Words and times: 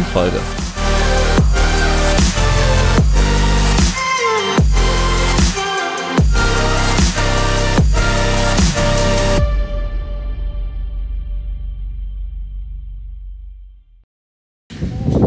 neuen 0.00 0.04
Folge. 0.04 0.40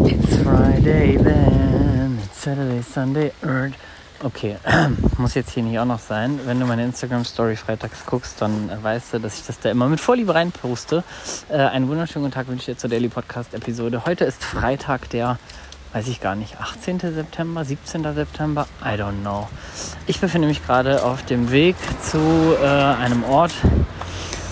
It's 0.06 0.42
Friday 0.42 1.16
then, 1.16 2.18
it's 2.22 2.36
Saturday, 2.38 2.82
Sunday, 2.82 3.32
Earth. 3.42 3.93
Okay, 4.22 4.56
muss 5.18 5.34
jetzt 5.34 5.50
hier 5.50 5.62
nicht 5.62 5.78
auch 5.78 5.84
noch 5.84 5.98
sein. 5.98 6.40
Wenn 6.44 6.60
du 6.60 6.66
meine 6.66 6.84
Instagram-Story 6.84 7.56
freitags 7.56 8.06
guckst, 8.06 8.40
dann 8.40 8.70
äh, 8.70 8.82
weißt 8.82 9.14
du, 9.14 9.18
dass 9.18 9.34
ich 9.38 9.46
das 9.46 9.58
da 9.58 9.70
immer 9.70 9.88
mit 9.88 10.00
Vorliebe 10.00 10.34
reinposte. 10.34 11.02
Äh, 11.48 11.56
einen 11.56 11.88
wunderschönen 11.88 12.30
Tag 12.30 12.46
wünsche 12.48 12.70
ich 12.70 12.76
dir 12.76 12.80
zur 12.80 12.90
Daily 12.90 13.08
Podcast-Episode. 13.08 14.06
Heute 14.06 14.24
ist 14.24 14.42
Freitag, 14.42 15.10
der, 15.10 15.38
weiß 15.92 16.08
ich 16.08 16.20
gar 16.20 16.36
nicht, 16.36 16.58
18. 16.58 17.00
September, 17.00 17.64
17. 17.64 18.14
September, 18.14 18.66
I 18.82 18.98
don't 18.98 19.20
know. 19.20 19.48
Ich 20.06 20.20
befinde 20.20 20.48
mich 20.48 20.64
gerade 20.64 21.02
auf 21.02 21.24
dem 21.24 21.50
Weg 21.50 21.76
zu 22.00 22.56
äh, 22.62 22.66
einem 22.66 23.24
Ort, 23.24 23.52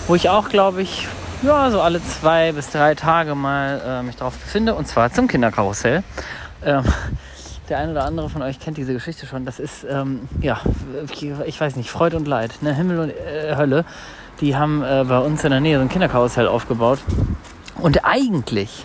wo 0.07 0.15
ich 0.15 0.29
auch, 0.29 0.49
glaube 0.49 0.81
ich, 0.81 1.07
ja, 1.41 1.71
so 1.71 1.81
alle 1.81 2.01
zwei 2.03 2.51
bis 2.51 2.69
drei 2.69 2.95
Tage 2.95 3.33
mal 3.33 3.81
äh, 3.85 4.03
mich 4.03 4.17
drauf 4.17 4.37
befinde, 4.37 4.75
und 4.75 4.87
zwar 4.87 5.11
zum 5.11 5.27
Kinderkarussell. 5.27 6.03
Ähm, 6.63 6.83
der 7.69 7.79
eine 7.79 7.91
oder 7.91 8.05
andere 8.05 8.29
von 8.29 8.41
euch 8.41 8.59
kennt 8.59 8.77
diese 8.77 8.93
Geschichte 8.93 9.25
schon. 9.25 9.45
Das 9.45 9.59
ist, 9.59 9.85
ähm, 9.89 10.27
ja, 10.41 10.59
ich 11.45 11.59
weiß 11.59 11.75
nicht, 11.75 11.89
Freud 11.89 12.15
und 12.15 12.27
Leid, 12.27 12.61
ne? 12.61 12.73
Himmel 12.73 12.99
und 12.99 13.09
äh, 13.09 13.55
Hölle. 13.55 13.85
Die 14.41 14.55
haben 14.55 14.83
äh, 14.83 15.05
bei 15.07 15.19
uns 15.19 15.43
in 15.43 15.51
der 15.51 15.59
Nähe 15.59 15.77
so 15.77 15.81
ein 15.81 15.89
Kinderkarussell 15.89 16.47
aufgebaut. 16.47 16.99
Und 17.79 18.03
eigentlich, 18.03 18.83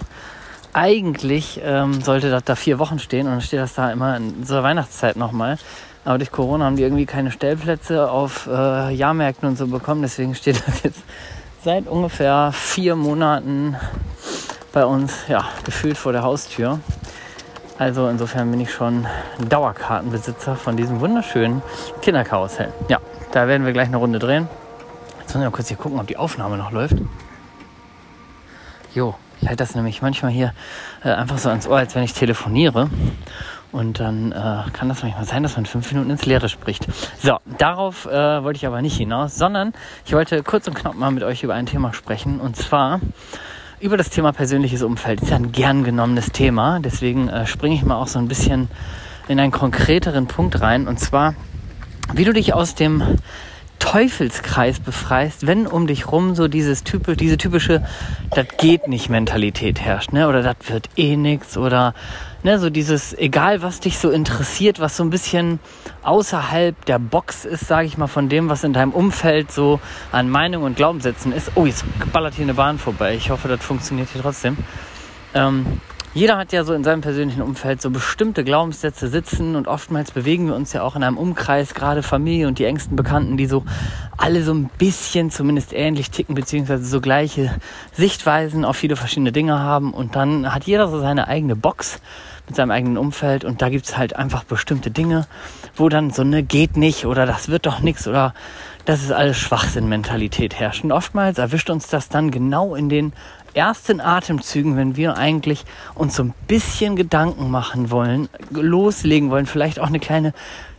eigentlich 0.73 1.61
ähm, 1.65 2.01
sollte 2.01 2.31
das 2.31 2.45
da 2.45 2.55
vier 2.55 2.79
Wochen 2.79 2.99
stehen 2.99 3.27
und 3.27 3.33
dann 3.33 3.41
steht 3.41 3.61
das 3.61 3.75
da 3.75 3.91
immer 3.91 4.17
in 4.17 4.45
zur 4.45 4.63
Weihnachtszeit 4.63 5.17
nochmal. 5.17 5.59
Aber 6.05 6.19
durch 6.19 6.31
Corona 6.31 6.65
haben 6.65 6.77
die 6.77 6.83
irgendwie 6.83 7.07
keine 7.07 7.31
Stellplätze 7.31 8.11
auf 8.11 8.47
äh, 8.47 8.95
Jahrmärkten 8.95 9.49
und 9.49 9.59
so 9.59 9.67
bekommen. 9.67 10.03
Deswegen 10.03 10.35
steht 10.35 10.63
das 10.67 10.83
jetzt 10.83 11.03
seit 11.65 11.87
ungefähr 11.87 12.53
vier 12.53 12.97
Monaten 12.97 13.77
bei 14.73 14.85
uns, 14.85 15.27
ja, 15.29 15.45
gefühlt 15.65 15.99
vor 15.99 16.13
der 16.13 16.23
Haustür. 16.23 16.79
Also 17.79 18.09
insofern 18.09 18.51
bin 18.51 18.61
ich 18.61 18.73
schon 18.73 19.07
Dauerkartenbesitzer 19.49 20.57
von 20.57 20.77
diesem 20.77 20.99
wunderschönen 20.99 21.63
Kinderkarussell. 22.03 22.73
Ja, 22.89 22.99
da 23.31 23.47
werden 23.47 23.65
wir 23.65 23.73
gleich 23.73 23.87
eine 23.87 23.99
Runde 23.99 24.19
drehen. 24.19 24.49
Jetzt 25.21 25.35
müssen 25.35 25.43
wir 25.43 25.51
kurz 25.53 25.69
hier 25.69 25.77
gucken, 25.77 26.01
ob 26.01 26.09
die 26.09 26.17
Aufnahme 26.17 26.57
noch 26.57 26.73
läuft. 26.73 26.97
Jo, 28.95 29.15
ich 29.41 29.47
halte 29.47 29.63
das 29.63 29.77
nämlich 29.77 30.03
manchmal 30.03 30.33
hier 30.33 30.55
äh, 31.05 31.11
einfach 31.11 31.39
so 31.39 31.51
ans 31.51 31.69
Ohr, 31.69 31.79
als 31.79 31.95
wenn 31.95 32.03
ich 32.03 32.15
telefoniere. 32.15 32.91
Und 33.71 34.01
dann 34.01 34.33
äh, 34.33 34.71
kann 34.73 34.89
das 34.89 35.03
manchmal 35.03 35.27
sein, 35.27 35.45
dass 35.45 35.55
man 35.55 35.67
fünf 35.67 35.93
Minuten 35.93 36.11
ins 36.11 36.27
Leere 36.27 36.49
spricht. 36.49 36.89
So, 37.21 37.37
darauf 37.59 38.07
äh, 38.07 38.43
wollte 38.43 38.57
ich 38.57 38.67
aber 38.67 38.83
nicht 38.83 38.97
hinaus, 38.97 39.37
sondern 39.37 39.73
ich 40.05 40.15
wollte 40.15 40.43
kurz 40.43 40.67
und 40.67 40.75
knapp 40.75 40.95
mal 40.95 41.13
mit 41.13 41.23
euch 41.23 41.45
über 41.45 41.55
ein 41.55 41.67
Thema 41.67 41.93
sprechen. 41.93 42.41
Und 42.41 42.57
zwar 42.57 43.01
über 43.81 43.97
das 43.97 44.11
Thema 44.11 44.33
persönliches 44.33 44.83
Umfeld. 44.83 45.23
Ist 45.23 45.31
ja 45.31 45.37
ein 45.37 45.53
gern 45.53 45.85
genommenes 45.85 46.33
Thema, 46.33 46.81
deswegen 46.81 47.29
äh, 47.29 47.47
springe 47.47 47.77
ich 47.77 47.85
mal 47.85 47.97
auch 47.97 48.09
so 48.09 48.19
ein 48.19 48.29
bisschen 48.29 48.69
in 49.29 49.39
einen 49.39 49.53
konkreteren 49.53 50.27
Punkt 50.27 50.61
rein. 50.61 50.89
Und 50.89 50.99
zwar, 50.99 51.35
wie 52.13 52.25
du 52.25 52.33
dich 52.33 52.55
aus 52.55 52.75
dem 52.75 53.03
Teufelskreis 53.89 54.81
befreist, 54.81 55.47
wenn 55.47 55.67
um 55.67 55.87
dich 55.87 56.13
rum 56.13 56.35
so 56.35 56.47
dieses 56.47 56.85
typisch, 56.85 57.17
diese 57.17 57.39
typische, 57.39 57.83
das 58.35 58.47
geht 58.59 58.87
nicht 58.87 59.09
Mentalität 59.09 59.81
herrscht, 59.81 60.13
ne? 60.13 60.29
Oder 60.29 60.43
das 60.43 60.57
wird 60.69 60.91
eh 60.97 61.17
nix 61.17 61.57
oder 61.57 61.95
ne, 62.43 62.59
so 62.59 62.69
dieses, 62.69 63.17
egal 63.17 63.63
was 63.63 63.81
dich 63.81 63.97
so 63.97 64.11
interessiert, 64.11 64.79
was 64.79 64.95
so 64.95 65.05
ein 65.05 65.09
bisschen 65.09 65.59
außerhalb 66.03 66.85
der 66.85 66.99
Box 66.99 67.47
ist, 67.47 67.67
sage 67.67 67.87
ich 67.87 67.97
mal, 67.97 68.09
von 68.09 68.29
dem, 68.29 68.51
was 68.51 68.63
in 68.63 68.75
deinem 68.75 68.93
Umfeld 68.93 69.51
so 69.51 69.81
an 70.13 70.29
Meinung 70.29 70.65
und 70.65 70.77
Glaubenssätzen 70.77 71.33
ist. 71.33 71.53
Oh, 71.55 71.65
jetzt 71.65 71.87
ballert 72.13 72.35
hier 72.35 72.45
eine 72.45 72.53
Bahn 72.53 72.79
vorbei. 72.79 73.15
Ich 73.15 73.31
hoffe, 73.31 73.49
das 73.49 73.65
funktioniert 73.65 74.11
hier 74.13 74.21
trotzdem. 74.21 74.59
Ähm, 75.33 75.81
jeder 76.15 76.39
hat 76.39 76.53
ja 76.53 76.65
so 76.65 76.73
in 76.73 76.85
seinem 76.85 77.01
persönlichen 77.01 77.43
Umfeld 77.43 77.83
so 77.83 77.91
bestimmte 77.91 78.43
Glaubenssätze 78.43 79.09
sitzen 79.09 79.57
und 79.57 79.69
oftmals 79.69 80.11
bewegen 80.11 80.47
wir 80.47 80.55
uns 80.55 80.73
ja 80.73 80.83
auch 80.83 80.97
in 80.97 81.03
einem 81.03 81.19
Umkreis, 81.19 81.75
gerade 81.75 82.03
Familie 82.03 82.49
und 82.49 82.59
die 82.59 82.65
engsten 82.65 82.97
Bekannten, 82.97 83.37
die 83.37 83.47
so 83.47 83.65
alle 84.17 84.43
so 84.43 84.53
ein 84.53 84.71
bisschen 84.79 85.31
zumindest 85.31 85.73
ähnlich 85.73 86.11
ticken, 86.11 86.35
beziehungsweise 86.35 86.85
so 86.85 87.01
gleiche 87.01 87.55
Sichtweisen 87.93 88.65
auf 88.65 88.77
viele 88.77 88.97
verschiedene 88.97 89.33
Dinge 89.33 89.59
haben 89.59 89.93
und 89.93 90.17
dann 90.17 90.53
hat 90.53 90.65
jeder 90.65 90.89
so 90.89 90.99
seine 90.99 91.29
eigene 91.29 91.57
Box 91.57 92.01
mit 92.47 92.57
seinem 92.57 92.71
eigenen 92.71 92.97
Umfeld 92.97 93.45
und 93.45 93.61
da 93.61 93.69
gibt's 93.69 93.97
halt 93.97 94.17
einfach 94.17 94.45
bestimmte 94.45 94.91
Dinge, 94.91 95.27
wo 95.77 95.89
dann 95.89 96.11
so 96.11 96.23
eine 96.23 96.43
geht 96.43 96.77
nicht 96.77 97.05
oder 97.05 97.27
das 97.27 97.49
wird 97.49 97.67
doch 97.67 97.81
nichts 97.81 98.09
oder 98.09 98.35
das 98.89 99.03
ist 99.03 99.13
alles 99.13 99.37
Schwachsinn-Mentalität 99.37 100.59
herrscht. 100.59 100.83
Und 100.83 100.93
oftmals 100.93 101.37
erwischt 101.37 101.69
uns 101.69 101.89
das 101.89 102.09
dann 102.09 102.31
genau 102.31 102.75
in 102.75 102.89
den 102.89 103.13
ersten 103.53 104.01
Atemzügen, 104.01 104.79
wenn 104.79 104.97
wir 104.97 105.19
eigentlich 105.19 105.67
uns 105.95 106.17
so 106.17 106.23
ein 106.23 106.33
bisschen 106.47 106.97
Gedanken 106.97 107.51
machen 107.51 107.91
wollen, 107.91 108.31
loslegen 108.49 109.29
wollen, 109.29 109.45
vielleicht 109.45 109.79
auch 109.79 109.89
eine 109.89 110.01
kleine, 110.01 110.33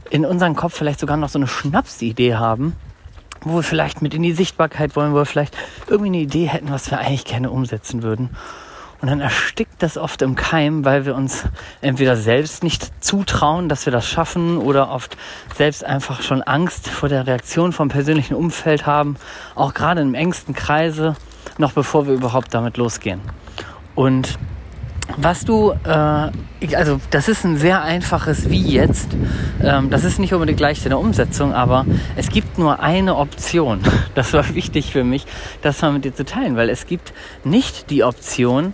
in 0.10 0.26
unserem 0.26 0.56
Kopf 0.56 0.76
vielleicht 0.76 1.00
sogar 1.00 1.18
noch 1.18 1.30
so 1.30 1.38
eine 1.38 1.46
Schnapsidee 1.46 2.34
haben, 2.34 2.76
wo 3.42 3.58
wir 3.58 3.64
vielleicht 3.64 4.02
mit 4.02 4.16
in 4.16 4.24
die 4.24 4.34
Sichtbarkeit 4.34 4.96
wollen, 4.96 5.12
wo 5.12 5.18
wir 5.18 5.28
vielleicht 5.28 5.56
irgendwie 5.86 6.08
eine 6.10 6.22
Idee 6.22 6.48
hätten, 6.48 6.72
was 6.72 6.90
wir 6.90 6.98
eigentlich 6.98 7.26
gerne 7.26 7.52
umsetzen 7.52 8.02
würden. 8.02 8.32
Und 9.02 9.10
dann 9.10 9.22
erstickt 9.22 9.82
das 9.82 9.98
oft 9.98 10.22
im 10.22 10.36
Keim, 10.36 10.84
weil 10.84 11.06
wir 11.06 11.16
uns 11.16 11.46
entweder 11.82 12.18
selbst 12.18 12.64
nicht 12.64 13.04
zutrauen, 13.04 13.70
dass 13.70 13.86
wir 13.86 13.92
das 13.94 14.08
schaffen 14.08 14.58
oder 14.58 14.92
oft 14.92 15.16
selbst 15.56 15.86
einfach 15.86 16.22
schon 16.22 16.42
Angst 16.42 16.90
vor 16.90 17.08
der 17.08 17.26
Reaktion 17.26 17.72
vom 17.72 17.88
persönlichen 17.88 18.36
Umfeld 18.36 18.86
haben, 18.86 19.16
auch 19.56 19.74
gerade 19.74 20.02
im 20.02 20.16
engsten 20.16 20.54
Kreise 20.54 21.16
noch 21.58 21.74
bevor 21.74 22.08
wir 22.08 22.14
überhaupt 22.14 22.54
damit 22.54 22.78
losgehen. 22.78 23.22
Und 23.96 24.40
was 25.18 25.44
du, 25.44 25.72
äh, 25.84 26.76
also 26.76 27.00
das 27.10 27.28
ist 27.28 27.44
ein 27.44 27.58
sehr 27.58 27.82
einfaches 27.82 28.50
Wie 28.50 28.62
jetzt. 28.62 29.10
Ähm, 29.62 29.90
das 29.90 30.04
ist 30.04 30.20
nicht 30.20 30.34
unbedingt 30.34 30.60
leicht 30.60 30.86
in 30.86 30.90
der 30.90 31.00
Umsetzung, 31.00 31.54
aber 31.54 31.86
es 32.16 32.30
gibt 32.30 32.58
nur 32.58 32.80
eine 32.80 33.16
Option. 33.16 33.82
Das 34.16 34.34
war 34.34 34.54
wichtig 34.54 34.92
für 34.92 35.04
mich, 35.04 35.26
das 35.62 35.82
mal 35.82 35.94
mit 35.94 36.04
dir 36.04 36.14
zu 36.14 36.26
teilen, 36.26 36.58
weil 36.58 36.70
es 36.70 36.88
gibt 36.88 37.14
nicht 37.46 37.90
die 37.90 38.04
Option, 38.04 38.74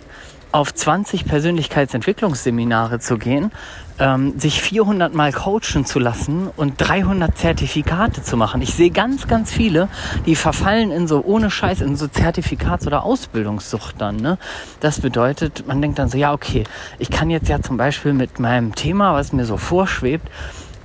auf 0.56 0.72
20 0.72 1.26
Persönlichkeitsentwicklungsseminare 1.26 2.98
zu 2.98 3.18
gehen, 3.18 3.52
ähm, 3.98 4.38
sich 4.38 4.62
400 4.62 5.14
Mal 5.14 5.30
coachen 5.30 5.84
zu 5.84 5.98
lassen 5.98 6.48
und 6.56 6.74
300 6.78 7.36
Zertifikate 7.36 8.22
zu 8.22 8.38
machen. 8.38 8.62
Ich 8.62 8.72
sehe 8.72 8.90
ganz, 8.90 9.28
ganz 9.28 9.52
viele, 9.52 9.88
die 10.24 10.34
verfallen 10.34 10.90
in 10.92 11.06
so 11.08 11.22
ohne 11.22 11.50
Scheiß 11.50 11.82
in 11.82 11.96
so 11.96 12.06
Zertifikats- 12.06 12.86
oder 12.86 13.04
Ausbildungssucht 13.04 14.00
dann. 14.00 14.16
Ne? 14.16 14.38
Das 14.80 15.02
bedeutet, 15.02 15.66
man 15.66 15.82
denkt 15.82 15.98
dann 15.98 16.08
so, 16.08 16.16
ja 16.16 16.32
okay, 16.32 16.64
ich 16.98 17.10
kann 17.10 17.28
jetzt 17.28 17.50
ja 17.50 17.60
zum 17.60 17.76
Beispiel 17.76 18.14
mit 18.14 18.38
meinem 18.38 18.74
Thema, 18.74 19.12
was 19.12 19.34
mir 19.34 19.44
so 19.44 19.58
vorschwebt, 19.58 20.26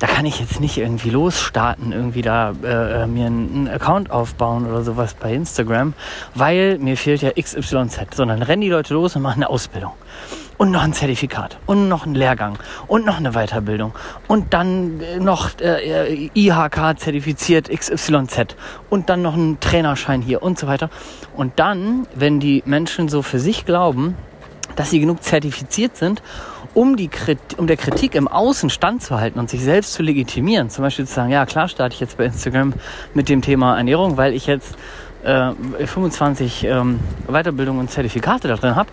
da 0.02 0.08
kann 0.08 0.26
ich 0.26 0.40
jetzt 0.40 0.60
nicht 0.60 0.78
irgendwie 0.78 1.12
losstarten, 1.12 1.92
irgendwie 1.92 2.24
da 2.24 2.54
äh, 2.64 3.04
äh 3.04 3.08
mir 3.08 3.28
einen 3.28 3.68
Account 3.68 4.10
aufbauen 4.10 4.66
oder 4.66 4.82
sowas 4.82 5.14
bei 5.14 5.32
Instagram, 5.32 5.94
weil 6.34 6.80
mir 6.80 6.98
fehlt 6.98 7.22
ja 7.22 7.30
XYZ, 7.40 8.16
sondern 8.16 8.42
rennen 8.42 8.64
die 8.64 8.70
Leute 8.70 8.96
los 8.96 9.16
und 9.16 9.22
machen 9.22 9.44
eine 9.44 9.50
Ausbildung. 9.50 9.92
Und 10.58 10.72
noch 10.72 10.82
ein 10.82 10.94
Zertifikat. 10.94 11.60
Und 11.68 11.88
noch 11.88 12.08
ein 12.08 12.16
Lehrgang. 12.16 12.58
Und 12.88 13.06
noch 13.06 13.18
eine 13.18 13.32
Weiterbildung. 13.32 13.94
Und 14.28 14.54
dann 14.56 15.02
äh, 15.02 15.20
noch 15.20 15.52
äh, 15.60 16.30
IHK 16.34 16.98
zertifiziert 16.98 17.70
XYZ 17.70 18.56
und 18.90 19.10
dann 19.10 19.22
noch 19.22 19.36
ein 19.36 19.60
Trainerschein 19.60 20.24
hier 20.24 20.42
und 20.42 20.58
so 20.58 20.66
weiter. 20.66 20.90
Und 21.36 21.60
dann, 21.60 22.08
wenn 22.16 22.40
die 22.40 22.64
Menschen 22.66 23.08
so 23.08 23.22
für 23.22 23.40
sich 23.40 23.66
glauben, 23.66 24.16
dass 24.76 24.90
sie 24.90 25.00
genug 25.00 25.22
zertifiziert 25.24 25.96
sind 25.96 26.24
um, 26.74 26.96
die, 26.96 27.10
um 27.58 27.68
der 27.68 27.78
Kritik 27.78 28.16
im 28.16 28.28
Außen 28.28 28.70
standzuhalten 28.70 29.40
und 29.40 29.50
sich 29.50 29.62
selbst 29.62 29.94
zu 29.94 30.04
legitimieren. 30.04 30.70
Zum 30.70 30.84
Beispiel 30.84 31.06
zu 31.06 31.14
sagen, 31.14 31.32
ja 31.32 31.46
klar 31.46 31.68
starte 31.68 31.94
ich 31.94 32.00
jetzt 32.00 32.18
bei 32.18 32.26
Instagram 32.26 32.74
mit 33.14 33.30
dem 33.30 33.42
Thema 33.42 33.78
Ernährung, 33.78 34.18
weil 34.18 34.34
ich 34.34 34.48
jetzt 34.48 34.76
äh, 35.24 35.52
25 35.86 36.64
ähm, 36.64 37.00
Weiterbildungen 37.28 37.82
und 37.82 37.92
Zertifikate 37.92 38.48
da 38.48 38.56
drin 38.56 38.76
habe. 38.76 38.90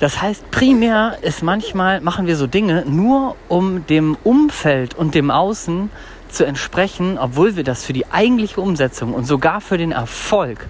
Das 0.00 0.20
heißt, 0.20 0.50
primär 0.50 1.18
ist 1.22 1.42
manchmal, 1.42 2.00
machen 2.00 2.26
wir 2.26 2.36
so 2.36 2.46
Dinge 2.46 2.84
nur 2.86 3.36
um 3.48 3.86
dem 3.86 4.16
Umfeld 4.24 4.94
und 4.94 5.14
dem 5.14 5.30
Außen 5.30 5.90
zu 6.28 6.44
entsprechen, 6.44 7.18
obwohl 7.18 7.56
wir 7.56 7.62
das 7.62 7.84
für 7.84 7.92
die 7.92 8.10
eigentliche 8.10 8.60
Umsetzung 8.60 9.14
und 9.14 9.26
sogar 9.26 9.60
für 9.60 9.78
den 9.78 9.92
Erfolg 9.92 10.66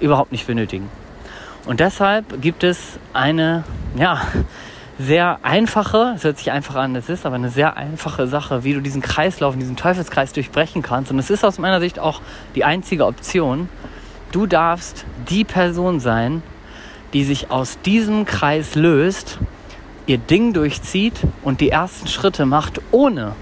überhaupt 0.00 0.32
nicht 0.32 0.46
benötigen. 0.46 0.90
Und 1.66 1.80
deshalb 1.80 2.42
gibt 2.42 2.62
es 2.62 2.98
eine, 3.14 3.64
ja, 3.96 4.20
sehr 4.98 5.40
einfache, 5.42 6.12
es 6.14 6.24
hört 6.24 6.38
sich 6.38 6.52
einfach 6.52 6.76
an, 6.76 6.94
es 6.94 7.08
ist 7.08 7.26
aber 7.26 7.34
eine 7.34 7.50
sehr 7.50 7.76
einfache 7.76 8.26
Sache, 8.26 8.62
wie 8.64 8.74
du 8.74 8.80
diesen 8.80 9.02
Kreislauf, 9.02 9.56
diesen 9.56 9.76
Teufelskreis 9.76 10.32
durchbrechen 10.32 10.82
kannst. 10.82 11.10
Und 11.10 11.18
es 11.18 11.30
ist 11.30 11.44
aus 11.44 11.58
meiner 11.58 11.80
Sicht 11.80 11.98
auch 11.98 12.20
die 12.54 12.64
einzige 12.64 13.06
Option. 13.06 13.68
Du 14.30 14.46
darfst 14.46 15.04
die 15.28 15.44
Person 15.44 16.00
sein, 16.00 16.42
die 17.12 17.24
sich 17.24 17.50
aus 17.50 17.78
diesem 17.84 18.24
Kreis 18.24 18.74
löst, 18.74 19.38
ihr 20.06 20.18
Ding 20.18 20.52
durchzieht 20.52 21.14
und 21.42 21.60
die 21.60 21.70
ersten 21.70 22.08
Schritte 22.08 22.46
macht, 22.46 22.80
ohne 22.90 23.34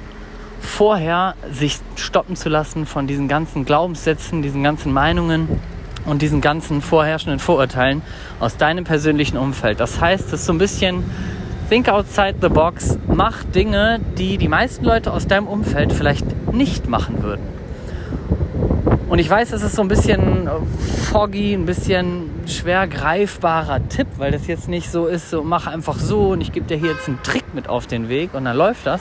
vorher 0.60 1.34
sich 1.50 1.78
stoppen 1.96 2.36
zu 2.36 2.48
lassen 2.48 2.86
von 2.86 3.06
diesen 3.06 3.28
ganzen 3.28 3.64
Glaubenssätzen, 3.64 4.42
diesen 4.42 4.62
ganzen 4.62 4.92
Meinungen 4.92 5.48
und 6.04 6.22
diesen 6.22 6.40
ganzen 6.40 6.82
vorherrschenden 6.82 7.40
Vorurteilen 7.40 8.02
aus 8.40 8.56
deinem 8.56 8.84
persönlichen 8.84 9.36
Umfeld. 9.36 9.80
Das 9.80 10.00
heißt, 10.00 10.26
es 10.26 10.32
ist 10.34 10.46
so 10.46 10.52
ein 10.52 10.58
bisschen 10.58 11.04
Think 11.72 11.88
outside 11.88 12.34
the 12.42 12.50
box, 12.50 12.98
mach 13.06 13.44
Dinge, 13.44 13.98
die 14.18 14.36
die 14.36 14.48
meisten 14.48 14.84
Leute 14.84 15.10
aus 15.10 15.26
deinem 15.26 15.46
Umfeld 15.46 15.90
vielleicht 15.94 16.52
nicht 16.52 16.86
machen 16.86 17.22
würden. 17.22 17.40
Und 19.08 19.18
ich 19.18 19.30
weiß, 19.30 19.54
es 19.54 19.62
ist 19.62 19.76
so 19.76 19.80
ein 19.80 19.88
bisschen 19.88 20.50
foggy, 21.10 21.54
ein 21.54 21.64
bisschen 21.64 22.28
schwer 22.44 22.86
greifbarer 22.86 23.88
Tipp, 23.88 24.06
weil 24.18 24.32
das 24.32 24.46
jetzt 24.48 24.68
nicht 24.68 24.92
so 24.92 25.06
ist, 25.06 25.30
so 25.30 25.42
mach 25.42 25.66
einfach 25.66 25.98
so 25.98 26.32
und 26.32 26.42
ich 26.42 26.52
gebe 26.52 26.66
dir 26.66 26.76
hier 26.76 26.90
jetzt 26.90 27.08
einen 27.08 27.22
Trick 27.22 27.54
mit 27.54 27.70
auf 27.70 27.86
den 27.86 28.10
Weg 28.10 28.34
und 28.34 28.44
dann 28.44 28.56
läuft 28.58 28.84
das, 28.84 29.00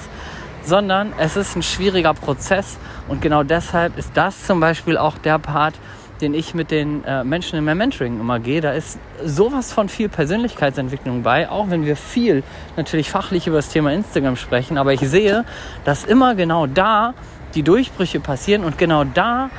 sondern 0.64 1.12
es 1.18 1.36
ist 1.36 1.58
ein 1.58 1.64
schwieriger 1.64 2.14
Prozess 2.14 2.78
und 3.10 3.22
genau 3.22 3.44
deshalb 3.44 3.98
ist 3.98 4.12
das 4.14 4.46
zum 4.46 4.62
Beispiel 4.62 4.98
auch 4.98 5.18
der 5.18 5.40
Part, 5.40 5.74
den 6.22 6.34
ich 6.34 6.54
mit 6.54 6.72
den 6.72 7.04
äh, 7.04 7.24
Menschen 7.24 7.58
in 7.58 7.66
meinem 7.66 7.80
Mentoring 7.80 8.20
immer 8.20 8.40
gehe, 8.40 8.62
da 8.62 8.72
ist 8.72 9.00
sowas 9.24 9.74
von 9.74 9.90
viel 9.90 10.10
Persönlichkeitsentwicklung 10.10 11.24
bei, 11.24 11.50
auch 11.50 11.70
wenn 11.70 11.86
wir 11.86 11.96
viel 11.96 12.44
natürlich 12.78 13.10
fachlich 13.10 13.48
über 13.48 13.58
das 13.58 13.70
Thema 13.70 13.92
Instagram 13.92 14.36
sprechen, 14.36 14.78
aber 14.78 14.94
ich 14.94 15.02
sehe, 15.02 15.46
dass 15.84 16.04
immer 16.04 16.36
genau 16.36 16.68
da 16.68 17.14
die 17.56 17.64
Durchbrüche 17.64 18.20
passieren 18.20 18.64
und 18.64 18.78
genau 18.78 19.04
da 19.04 19.50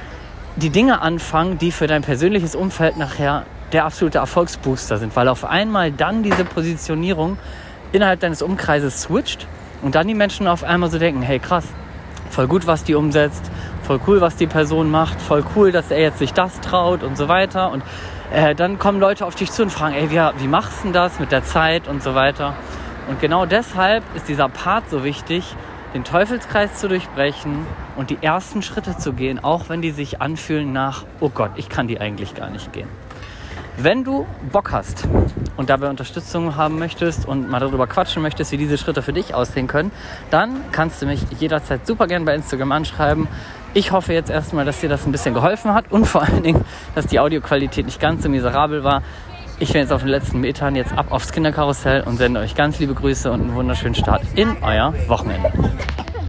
die 0.57 0.71
Dinge 0.71 1.01
anfangen, 1.01 1.59
die 1.59 1.73
für 1.73 1.87
dein 1.87 2.03
persönliches 2.03 2.55
Umfeld 2.55 2.97
nachher 2.97 3.45
der 3.73 3.85
absolute 3.85 4.19
Erfolgsbooster 4.19 4.99
sind, 4.99 5.17
weil 5.17 5.29
auf 5.29 5.45
einmal 5.45 5.91
dann 5.91 6.23
diese 6.23 6.45
Positionierung 6.45 7.39
innerhalb 7.93 8.21
deines 8.21 8.43
Umkreises 8.43 9.03
switcht 9.03 9.47
und 9.83 9.95
dann 9.95 10.07
die 10.09 10.15
Menschen 10.15 10.47
auf 10.47 10.63
einmal 10.63 10.91
so 10.91 10.99
denken, 10.99 11.23
hey 11.23 11.39
krass, 11.39 11.65
voll 12.31 12.47
gut, 12.47 12.67
was 12.67 12.85
die 12.85 12.95
umsetzt, 12.95 13.51
voll 13.83 14.01
cool, 14.07 14.21
was 14.21 14.37
die 14.37 14.47
Person 14.47 14.91
macht, 14.91 15.21
voll 15.21 15.45
cool, 15.57 15.73
dass 15.73 15.91
er 15.91 16.01
jetzt 16.01 16.19
sich 16.19 16.33
das 16.33 16.61
traut 16.61 17.03
und 17.03 17.17
so 17.17 17.29
weiter. 17.29 17.71
Und 17.71 17.83
äh, 18.33 18.55
dann 18.55 18.79
kommen 18.79 19.01
Leute 19.01 19.27
auf 19.27 19.35
dich 19.35 19.51
zu 19.51 19.63
und 19.63 19.71
fragen, 19.71 19.95
ey, 19.95 20.11
wie, 20.11 20.21
wie 20.43 20.49
machst 20.49 20.81
du 20.81 20.85
denn 20.85 20.93
das 20.93 21.19
mit 21.19 21.33
der 21.33 21.45
Zeit 21.45 21.89
und 21.89 22.03
so 22.03 22.15
weiter. 22.15 22.55
Und 23.09 23.21
genau 23.21 23.47
deshalb 23.47 24.05
ist 24.15 24.29
dieser 24.29 24.49
Part 24.49 24.89
so 24.89 25.05
wichtig, 25.05 25.57
den 25.95 26.05
Teufelskreis 26.05 26.77
zu 26.77 26.89
durchbrechen 26.89 27.67
und 27.97 28.11
die 28.11 28.19
ersten 28.23 28.63
Schritte 28.63 28.97
zu 28.97 29.13
gehen, 29.13 29.43
auch 29.43 29.69
wenn 29.69 29.83
die 29.83 29.91
sich 29.91 30.23
anfühlen 30.23 30.73
nach, 30.73 31.05
oh 31.21 31.29
Gott, 31.29 31.51
ich 31.57 31.69
kann 31.69 31.89
die 31.89 32.01
eigentlich 32.01 32.35
gar 32.35 32.49
nicht 32.49 32.73
gehen. 32.73 32.89
Wenn 33.79 34.05
du 34.05 34.27
Bock 34.53 34.71
hast 34.71 35.09
und 35.57 35.71
dabei 35.71 35.89
Unterstützung 35.89 36.57
haben 36.57 36.79
möchtest 36.79 37.27
und 37.27 37.51
mal 37.51 37.59
darüber 37.59 37.87
quatschen 37.87 38.23
möchtest, 38.23 38.53
wie 38.53 38.59
diese 38.59 38.77
Schritte 38.77 39.01
für 39.01 39.15
dich 39.15 39.35
aussehen 39.35 39.67
können, 39.67 39.91
dann 40.31 40.61
kannst 40.73 41.01
du 41.01 41.07
mich 41.07 41.23
jederzeit 41.39 41.87
super 41.87 42.07
gerne 42.07 42.27
bei 42.27 42.35
Instagram 42.35 42.71
anschreiben. 42.73 43.29
Ich 43.75 43.91
hoffe 43.91 44.13
jetzt 44.13 44.29
erstmal, 44.29 44.67
dass 44.67 44.81
dir 44.81 44.91
das 44.91 45.07
ein 45.07 45.13
bisschen 45.13 45.33
geholfen 45.33 45.73
hat 45.73 45.91
und 45.91 46.07
vor 46.07 46.23
allen 46.23 46.43
Dingen, 46.43 46.65
dass 46.95 47.07
die 47.07 47.19
Audioqualität 47.19 47.87
nicht 47.87 48.01
ganz 48.01 48.23
so 48.23 48.29
miserabel 48.29 48.85
war. 48.85 49.03
Ich 49.61 49.73
bin 49.73 49.81
jetzt 49.81 49.93
auf 49.93 50.03
den 50.03 50.11
letzten 50.11 50.41
Metern 50.41 50.77
jetzt 50.77 50.93
ab 50.93 51.07
aufs 51.11 51.33
Kinderkarussell 51.33 52.03
und 52.03 52.19
sende 52.19 52.41
euch 52.41 52.55
ganz 52.55 52.79
liebe 52.81 52.95
Grüße 52.95 53.31
und 53.31 53.41
einen 53.41 53.55
wunderschönen 53.55 53.95
Start 53.95 54.23
in 54.35 54.57
euer 54.63 54.93
Wochenende. 55.09 55.53